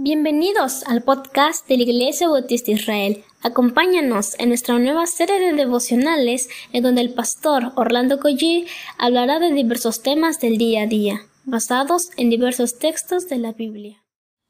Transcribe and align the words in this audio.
Bienvenidos 0.00 0.84
al 0.84 1.02
podcast 1.02 1.66
de 1.66 1.76
la 1.76 1.82
Iglesia 1.82 2.28
Bautista 2.28 2.70
Israel. 2.70 3.24
Acompáñanos 3.42 4.38
en 4.38 4.50
nuestra 4.50 4.78
nueva 4.78 5.08
serie 5.08 5.40
de 5.40 5.52
devocionales 5.54 6.48
en 6.72 6.84
donde 6.84 7.00
el 7.00 7.14
pastor 7.14 7.72
Orlando 7.74 8.20
Collie 8.20 8.68
hablará 8.96 9.40
de 9.40 9.50
diversos 9.50 10.00
temas 10.00 10.38
del 10.38 10.56
día 10.56 10.82
a 10.82 10.86
día, 10.86 11.22
basados 11.46 12.10
en 12.16 12.30
diversos 12.30 12.78
textos 12.78 13.28
de 13.28 13.38
la 13.38 13.54
Biblia. 13.54 14.00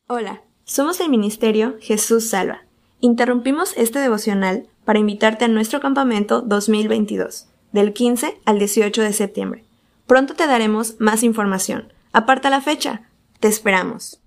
Hola, 0.07 0.43
somos 0.65 1.01
el 1.01 1.09
Ministerio 1.09 1.79
Jesús 1.81 2.29
Salva. 2.29 2.65
Interrumpimos 3.01 3.73
este 3.79 4.01
devocional 4.01 4.67
para 4.85 4.99
invitarte 4.99 5.47
a 5.47 5.49
nuestro 5.49 5.81
campamento 5.81 6.43
2022, 6.43 7.47
del 7.73 7.95
15 7.95 8.39
al 8.45 8.59
18 8.59 9.01
de 9.01 9.13
septiembre. 9.15 9.65
Pronto 10.07 10.35
te 10.35 10.47
daremos 10.47 10.97
más 11.01 11.23
información. 11.23 11.91
Aparta 12.13 12.51
la 12.51 12.61
fecha. 12.61 13.09
Te 13.41 13.49
esperamos. 13.49 14.21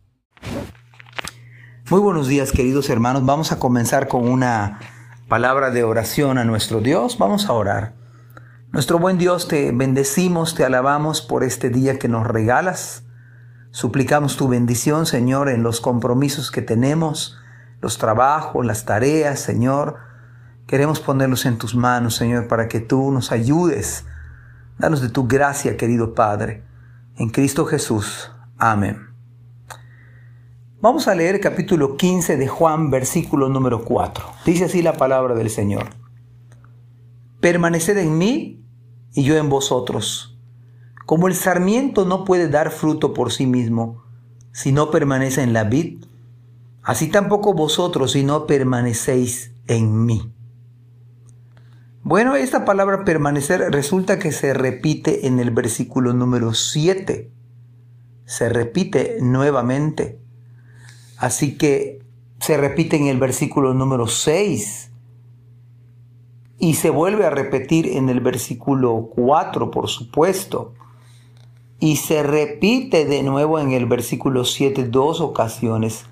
Muy 1.91 1.99
buenos 1.99 2.29
días 2.29 2.53
queridos 2.53 2.89
hermanos. 2.89 3.25
Vamos 3.25 3.51
a 3.51 3.59
comenzar 3.59 4.07
con 4.07 4.29
una 4.29 4.79
palabra 5.27 5.71
de 5.71 5.83
oración 5.83 6.37
a 6.37 6.45
nuestro 6.45 6.79
Dios. 6.79 7.17
Vamos 7.17 7.47
a 7.49 7.51
orar. 7.51 7.95
Nuestro 8.71 8.97
buen 8.97 9.17
Dios, 9.17 9.49
te 9.49 9.73
bendecimos, 9.73 10.55
te 10.55 10.63
alabamos 10.63 11.21
por 11.21 11.43
este 11.43 11.69
día 11.69 11.99
que 11.99 12.07
nos 12.07 12.25
regalas. 12.25 13.03
Suplicamos 13.71 14.37
tu 14.37 14.47
bendición, 14.47 15.05
Señor, 15.05 15.49
en 15.49 15.63
los 15.63 15.81
compromisos 15.81 16.49
que 16.49 16.61
tenemos, 16.61 17.37
los 17.81 17.97
trabajos, 17.97 18.65
las 18.65 18.85
tareas, 18.85 19.41
Señor. 19.41 19.97
Queremos 20.67 21.01
ponerlos 21.01 21.45
en 21.45 21.57
tus 21.57 21.75
manos, 21.75 22.15
Señor, 22.15 22.47
para 22.47 22.69
que 22.69 22.79
tú 22.79 23.11
nos 23.11 23.33
ayudes. 23.33 24.05
Danos 24.79 25.01
de 25.01 25.09
tu 25.09 25.27
gracia, 25.27 25.75
querido 25.75 26.13
Padre. 26.13 26.63
En 27.17 27.31
Cristo 27.31 27.65
Jesús. 27.65 28.31
Amén. 28.57 29.10
Vamos 30.81 31.07
a 31.07 31.13
leer 31.13 31.35
el 31.35 31.41
capítulo 31.41 31.95
15 31.95 32.37
de 32.37 32.47
Juan, 32.47 32.89
versículo 32.89 33.49
número 33.49 33.85
4. 33.85 34.25
Dice 34.47 34.65
así 34.65 34.81
la 34.81 34.93
palabra 34.93 35.35
del 35.35 35.51
Señor. 35.51 35.89
Permaneced 37.39 37.99
en 37.99 38.17
mí 38.17 38.65
y 39.13 39.21
yo 39.21 39.37
en 39.37 39.47
vosotros. 39.47 40.39
Como 41.05 41.27
el 41.27 41.35
sarmiento 41.35 42.03
no 42.05 42.25
puede 42.25 42.49
dar 42.49 42.71
fruto 42.71 43.13
por 43.13 43.31
sí 43.31 43.45
mismo 43.45 44.01
si 44.53 44.71
no 44.71 44.89
permanece 44.89 45.43
en 45.43 45.53
la 45.53 45.65
vid, 45.65 46.03
así 46.81 47.09
tampoco 47.09 47.53
vosotros 47.53 48.13
si 48.13 48.23
no 48.23 48.47
permanecéis 48.47 49.53
en 49.67 50.03
mí. 50.05 50.33
Bueno, 52.01 52.35
esta 52.35 52.65
palabra 52.65 53.05
permanecer 53.05 53.59
resulta 53.69 54.17
que 54.17 54.31
se 54.31 54.55
repite 54.55 55.27
en 55.27 55.37
el 55.39 55.51
versículo 55.51 56.13
número 56.13 56.55
7. 56.55 57.31
Se 58.25 58.49
repite 58.49 59.17
nuevamente. 59.21 60.20
Así 61.21 61.55
que 61.55 61.99
se 62.39 62.57
repite 62.57 62.97
en 62.97 63.05
el 63.05 63.19
versículo 63.19 63.75
número 63.75 64.07
6 64.07 64.89
y 66.57 66.73
se 66.73 66.89
vuelve 66.89 67.27
a 67.27 67.29
repetir 67.29 67.85
en 67.89 68.09
el 68.09 68.21
versículo 68.21 69.07
4, 69.15 69.69
por 69.69 69.87
supuesto. 69.87 70.73
Y 71.79 71.97
se 71.97 72.23
repite 72.23 73.05
de 73.05 73.21
nuevo 73.21 73.59
en 73.59 73.71
el 73.71 73.85
versículo 73.85 74.45
7 74.45 74.85
dos 74.85 75.21
ocasiones. 75.21 76.07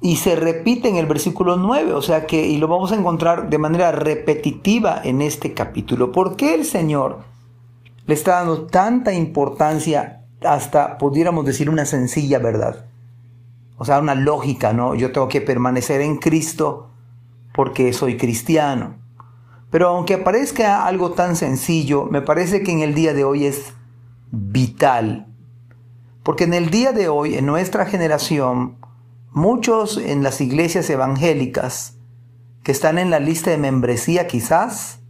Y 0.00 0.16
se 0.16 0.34
repite 0.34 0.88
en 0.88 0.96
el 0.96 1.06
versículo 1.06 1.56
9, 1.56 1.92
o 1.92 2.02
sea 2.02 2.26
que, 2.26 2.44
y 2.44 2.56
lo 2.56 2.66
vamos 2.66 2.90
a 2.90 2.96
encontrar 2.96 3.48
de 3.50 3.58
manera 3.58 3.92
repetitiva 3.92 5.00
en 5.04 5.22
este 5.22 5.54
capítulo. 5.54 6.10
¿Por 6.10 6.34
qué 6.34 6.54
el 6.54 6.64
Señor 6.64 7.20
le 8.04 8.14
está 8.14 8.38
dando 8.38 8.66
tanta 8.66 9.14
importancia 9.14 10.24
hasta, 10.44 10.98
pudiéramos 10.98 11.46
decir, 11.46 11.70
una 11.70 11.86
sencilla 11.86 12.40
verdad? 12.40 12.88
O 13.78 13.84
sea, 13.84 14.00
una 14.00 14.14
lógica, 14.14 14.72
¿no? 14.72 14.94
Yo 14.94 15.12
tengo 15.12 15.28
que 15.28 15.40
permanecer 15.40 16.00
en 16.00 16.18
Cristo 16.18 16.90
porque 17.54 17.92
soy 17.92 18.16
cristiano. 18.16 18.96
Pero 19.70 19.88
aunque 19.88 20.18
parezca 20.18 20.84
algo 20.84 21.12
tan 21.12 21.36
sencillo, 21.36 22.06
me 22.06 22.20
parece 22.20 22.62
que 22.62 22.72
en 22.72 22.80
el 22.80 22.94
día 22.94 23.14
de 23.14 23.24
hoy 23.24 23.46
es 23.46 23.74
vital. 24.30 25.26
Porque 26.24 26.44
en 26.44 26.54
el 26.54 26.70
día 26.70 26.92
de 26.92 27.08
hoy, 27.08 27.36
en 27.36 27.46
nuestra 27.46 27.86
generación, 27.86 28.78
muchos 29.30 29.96
en 29.96 30.22
las 30.22 30.40
iglesias 30.40 30.90
evangélicas 30.90 31.96
que 32.64 32.72
están 32.72 32.98
en 32.98 33.10
la 33.10 33.20
lista 33.20 33.50
de 33.50 33.58
membresía 33.58 34.26
quizás, 34.26 35.00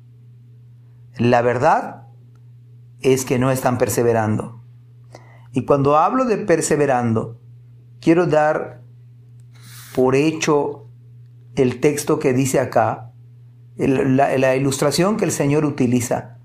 la 1.17 1.41
verdad 1.41 2.07
es 3.01 3.25
que 3.25 3.39
no 3.39 3.51
están 3.51 3.79
perseverando. 3.79 4.61
Y 5.53 5.65
cuando 5.65 5.97
hablo 5.97 6.25
de 6.25 6.37
perseverando, 6.37 7.41
quiero 8.01 8.27
dar 8.27 8.83
por 9.95 10.15
hecho 10.15 10.87
el 11.55 11.81
texto 11.81 12.19
que 12.19 12.33
dice 12.33 12.61
acá, 12.61 13.13
la, 13.77 14.57
ilustración 14.57 15.17
que 15.17 15.25
el 15.25 15.33
Señor 15.33 15.65
utiliza, 15.65 16.39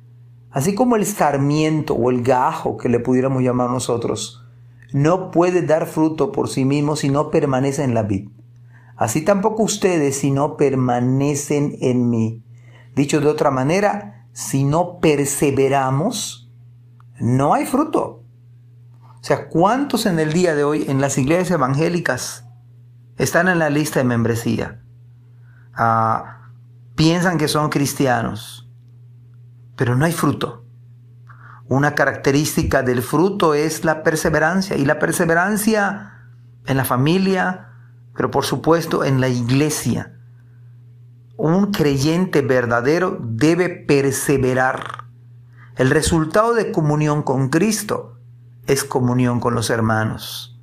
así 0.52 0.76
como 0.76 0.96
el 0.96 1.06
sarmiento 1.06 1.94
o 1.94 2.10
el 2.10 2.24
gajo 2.24 2.78
que 2.78 2.90
le 2.90 3.00
pudiéramos 3.00 3.44
llamar 3.44 3.70
nosotros, 3.70 4.44
no 4.92 5.32
puede 5.32 5.64
dar 5.64 5.88
fruto 5.88 6.32
por 6.32 6.50
sí 6.50 6.66
mismo 6.66 6.96
si 6.96 7.10
no 7.10 7.32
permanece 7.32 7.84
en 7.84 7.94
la 7.94 8.04
vid. 8.04 8.30
Así 8.96 9.22
tampoco 9.22 9.64
ustedes 9.64 10.18
si 10.18 10.30
no 10.32 10.56
permanecen 10.56 11.78
en 11.82 12.10
mí. 12.10 12.44
Dicho 12.96 13.20
de 13.20 13.28
otra 13.28 13.50
manera, 13.50 14.28
si 14.34 14.64
no 14.64 15.00
perseveramos, 15.00 16.52
no 17.20 17.54
hay 17.56 17.66
fruto. 17.66 18.23
O 19.24 19.26
sea, 19.26 19.48
¿cuántos 19.48 20.06
en 20.06 20.20
el 20.20 20.34
día 20.34 20.54
de 20.54 20.66
hoy 20.66 20.84
en 20.90 21.00
las 21.00 21.18
iglesias 21.18 21.52
evangélicas 21.52 22.46
están 23.16 23.48
en 23.48 23.58
la 23.58 23.70
lista 23.70 24.02
de 24.02 24.04
membresía? 24.04 24.82
Ah, 25.74 26.50
piensan 26.96 27.38
que 27.38 27.48
son 27.48 27.70
cristianos, 27.70 28.70
pero 29.78 29.96
no 29.96 30.04
hay 30.04 30.12
fruto. 30.12 30.66
Una 31.70 31.96
característica 31.96 32.84
del 32.84 33.02
fruto 33.02 33.54
es 33.54 33.86
la 33.86 34.04
perseverancia 34.04 34.76
y 34.76 34.84
la 34.84 35.00
perseverancia 35.00 36.28
en 36.66 36.76
la 36.76 36.84
familia, 36.84 37.70
pero 38.18 38.30
por 38.30 38.44
supuesto 38.44 39.06
en 39.06 39.22
la 39.22 39.30
iglesia. 39.30 40.20
Un 41.38 41.72
creyente 41.72 42.42
verdadero 42.42 43.20
debe 43.22 43.70
perseverar. 43.70 45.06
El 45.78 45.92
resultado 45.92 46.54
de 46.54 46.74
comunión 46.74 47.24
con 47.24 47.48
Cristo 47.48 48.14
es 48.68 48.84
comunión 48.84 49.40
con 49.40 49.56
los 49.56 49.70
hermanos. 49.70 50.60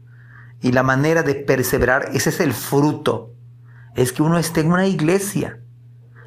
Y 0.60 0.72
la 0.72 0.82
manera 0.82 1.22
de 1.22 1.34
perseverar, 1.34 2.10
ese 2.12 2.30
es 2.30 2.40
el 2.40 2.52
fruto, 2.52 3.34
es 3.94 4.12
que 4.12 4.22
uno 4.22 4.38
esté 4.38 4.60
en 4.60 4.72
una 4.72 4.86
iglesia, 4.86 5.60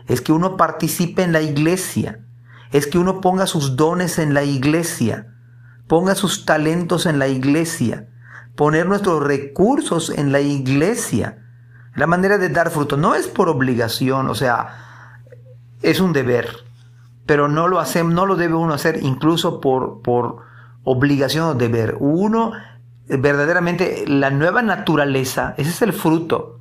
es 0.07 0.22
que 0.22 0.31
uno 0.31 0.57
participe 0.57 1.23
en 1.23 1.31
la 1.31 1.41
iglesia, 1.41 2.25
es 2.72 2.88
que 2.88 2.97
uno 2.97 3.22
ponga 3.22 3.47
sus 3.47 3.75
dones 3.75 4.19
en 4.19 4.33
la 4.33 4.44
iglesia, 4.44 5.28
ponga 5.88 6.16
sus 6.16 6.45
talentos 6.45 7.06
en 7.06 7.19
la 7.19 7.28
iglesia, 7.28 8.09
poner 8.56 8.88
nuestros 8.88 9.23
recursos 9.23 10.09
en 10.09 10.31
la 10.31 10.41
iglesia. 10.41 11.39
La 11.95 12.07
manera 12.07 12.38
de 12.38 12.50
dar 12.50 12.72
fruto 12.72 12.97
no 12.97 13.16
es 13.16 13.28
por 13.28 13.50
obligación, 13.50 14.29
o 14.29 14.35
sea, 14.35 15.22
es 15.81 16.00
un 16.00 16.13
deber, 16.13 16.50
pero 17.25 17.47
no 17.47 17.67
lo 17.67 17.79
hacemos, 17.79 18.13
no 18.13 18.25
lo 18.25 18.35
debe 18.35 18.56
uno 18.56 18.73
hacer 18.73 19.00
incluso 19.03 19.62
por, 19.62 20.01
obligación 20.83 21.45
o 21.45 21.53
deber. 21.55 21.97
Uno, 21.99 22.53
verdaderamente, 23.07 24.05
la 24.07 24.29
nueva 24.29 24.61
naturaleza, 24.61 25.53
ese 25.57 25.69
es 25.69 25.81
el 25.81 25.94
fruto. 25.94 26.59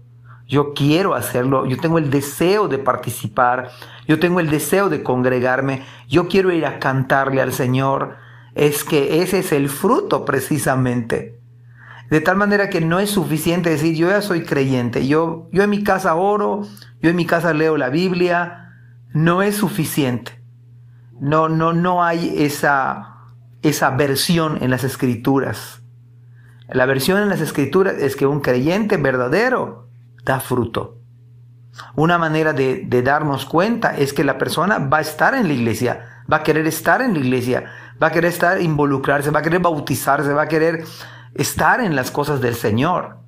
Yo 0.48 0.74
quiero 0.74 1.14
hacerlo, 1.14 1.66
yo 1.66 1.78
tengo 1.78 1.98
el 1.98 2.10
deseo 2.10 2.68
de 2.68 2.78
participar, 2.78 3.70
yo 4.06 4.18
tengo 4.18 4.40
el 4.40 4.50
deseo 4.50 4.88
de 4.88 5.02
congregarme, 5.02 5.82
yo 6.08 6.28
quiero 6.28 6.52
ir 6.52 6.66
a 6.66 6.78
cantarle 6.78 7.40
al 7.40 7.52
Señor. 7.52 8.16
Es 8.54 8.84
que 8.84 9.22
ese 9.22 9.38
es 9.38 9.52
el 9.52 9.68
fruto 9.68 10.24
precisamente. 10.24 11.40
De 12.10 12.20
tal 12.20 12.36
manera 12.36 12.68
que 12.68 12.82
no 12.82 13.00
es 13.00 13.08
suficiente 13.08 13.70
decir 13.70 13.96
yo 13.96 14.10
ya 14.10 14.20
soy 14.20 14.42
creyente, 14.42 15.06
yo, 15.06 15.48
yo 15.52 15.62
en 15.62 15.70
mi 15.70 15.82
casa 15.82 16.14
oro, 16.14 16.60
yo 17.00 17.08
en 17.08 17.16
mi 17.16 17.24
casa 17.24 17.54
leo 17.54 17.78
la 17.78 17.88
Biblia, 17.88 18.74
no 19.14 19.40
es 19.40 19.56
suficiente. 19.56 20.42
No, 21.18 21.48
no, 21.48 21.72
no 21.72 22.04
hay 22.04 22.34
esa 22.42 23.11
esa 23.62 23.90
versión 23.90 24.58
en 24.62 24.70
las 24.70 24.84
escrituras. 24.84 25.82
La 26.68 26.86
versión 26.86 27.22
en 27.22 27.28
las 27.28 27.40
escrituras 27.40 27.94
es 27.98 28.16
que 28.16 28.26
un 28.26 28.40
creyente 28.40 28.96
verdadero 28.96 29.88
da 30.24 30.40
fruto. 30.40 30.98
Una 31.94 32.18
manera 32.18 32.52
de, 32.52 32.86
darnos 33.02 33.46
cuenta 33.46 33.96
es 33.96 34.12
que 34.12 34.24
la 34.24 34.38
persona 34.38 34.78
va 34.78 34.98
a 34.98 35.02
estar 35.02 35.34
en 35.34 35.48
la 35.48 35.54
iglesia, 35.54 36.24
va 36.30 36.38
a 36.38 36.42
querer 36.42 36.66
estar 36.66 37.00
en 37.00 37.14
la 37.14 37.20
iglesia, 37.20 37.64
va 38.02 38.08
a 38.08 38.10
querer 38.10 38.30
estar 38.30 38.60
involucrarse, 38.60 39.30
va 39.30 39.40
a 39.40 39.42
querer 39.42 39.60
bautizarse, 39.60 40.32
va 40.32 40.42
a 40.42 40.48
querer 40.48 40.84
estar 41.34 41.80
en 41.80 41.96
las 41.96 42.10
cosas 42.10 42.40
del 42.40 42.54
Señor. 42.54 43.18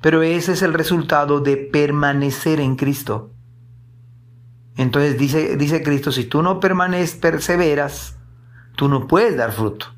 Pero 0.00 0.22
ese 0.22 0.52
es 0.52 0.62
el 0.62 0.72
resultado 0.72 1.40
de 1.40 1.56
permanecer 1.56 2.60
en 2.60 2.76
Cristo. 2.76 3.32
Entonces 4.76 5.18
dice, 5.18 5.56
dice 5.56 5.82
Cristo, 5.82 6.12
si 6.12 6.24
tú 6.24 6.42
no 6.42 6.60
permaneces, 6.60 7.16
perseveras, 7.16 8.19
tú 8.80 8.88
no 8.88 9.06
puedes 9.06 9.36
dar 9.36 9.52
fruto. 9.52 9.88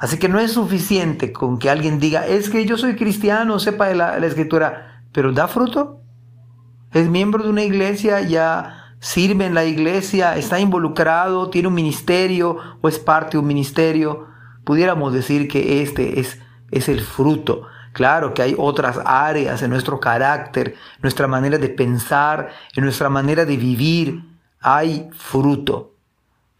Así 0.00 0.18
que 0.18 0.28
no 0.28 0.40
es 0.40 0.50
suficiente 0.50 1.32
con 1.32 1.60
que 1.60 1.70
alguien 1.70 2.00
diga, 2.00 2.26
es 2.26 2.50
que 2.50 2.66
yo 2.66 2.76
soy 2.76 2.96
cristiano, 2.96 3.60
sepa 3.60 3.94
la, 3.94 4.18
la 4.18 4.26
escritura, 4.26 5.04
pero 5.12 5.32
da 5.32 5.46
fruto. 5.46 6.00
Es 6.90 7.08
miembro 7.08 7.44
de 7.44 7.50
una 7.50 7.62
iglesia, 7.62 8.20
ya 8.22 8.96
sirve 8.98 9.46
en 9.46 9.54
la 9.54 9.64
iglesia, 9.64 10.36
está 10.36 10.58
involucrado, 10.58 11.50
tiene 11.50 11.68
un 11.68 11.74
ministerio 11.74 12.58
o 12.80 12.88
es 12.88 12.98
parte 12.98 13.36
de 13.36 13.38
un 13.38 13.46
ministerio. 13.46 14.26
Pudiéramos 14.64 15.12
decir 15.12 15.46
que 15.46 15.80
este 15.80 16.18
es, 16.18 16.40
es 16.72 16.88
el 16.88 17.00
fruto. 17.00 17.68
Claro 17.92 18.34
que 18.34 18.42
hay 18.42 18.56
otras 18.58 18.98
áreas 19.04 19.62
en 19.62 19.70
nuestro 19.70 20.00
carácter, 20.00 20.74
nuestra 21.00 21.28
manera 21.28 21.58
de 21.58 21.68
pensar, 21.68 22.50
en 22.74 22.82
nuestra 22.82 23.08
manera 23.08 23.44
de 23.44 23.56
vivir. 23.56 24.24
Hay 24.60 25.08
fruto. 25.12 25.93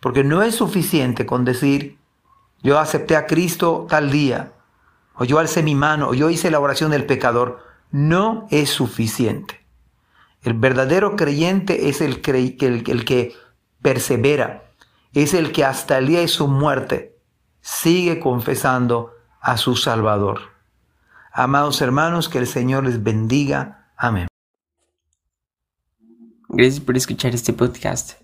Porque 0.04 0.22
no 0.22 0.42
es 0.42 0.56
suficiente 0.56 1.24
con 1.24 1.46
decir, 1.46 1.96
yo 2.62 2.78
acepté 2.78 3.16
a 3.16 3.24
Cristo 3.24 3.86
tal 3.88 4.10
día, 4.10 4.52
o 5.14 5.24
yo 5.24 5.38
alcé 5.38 5.62
mi 5.62 5.74
mano, 5.74 6.10
o 6.10 6.14
yo 6.14 6.28
hice 6.28 6.50
la 6.50 6.60
oración 6.60 6.90
del 6.90 7.06
pecador. 7.06 7.64
No 7.90 8.46
es 8.50 8.68
suficiente. 8.68 9.64
El 10.42 10.52
verdadero 10.52 11.16
creyente 11.16 11.88
es 11.88 12.02
el, 12.02 12.20
el, 12.26 12.84
el 12.86 13.04
que 13.06 13.34
persevera, 13.80 14.64
es 15.14 15.32
el 15.32 15.52
que 15.52 15.64
hasta 15.64 15.96
el 15.96 16.08
día 16.08 16.20
de 16.20 16.28
su 16.28 16.48
muerte 16.48 17.16
sigue 17.62 18.20
confesando 18.20 19.14
a 19.40 19.56
su 19.56 19.74
Salvador. 19.74 20.52
Amados 21.32 21.80
hermanos, 21.80 22.28
que 22.28 22.36
el 22.36 22.46
Señor 22.46 22.84
les 22.84 23.02
bendiga. 23.02 23.88
Amén. 23.96 24.28
Gracias 26.50 26.80
por 26.80 26.94
escuchar 26.94 27.34
este 27.34 27.54
podcast. 27.54 28.23